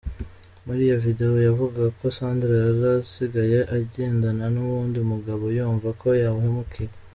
Muri 0.65 0.79
iyo 0.87 0.97
videwo, 1.05 1.37
yavuga 1.47 1.81
ko 1.97 2.05
Sandra 2.17 2.53
yarasigaye 2.67 3.59
agendana 3.77 4.45
n'uwundi 4.53 4.99
mugabo, 5.11 5.43
yumva 5.57 5.89
ko 6.01 6.07
yahemukiwe. 6.23 6.93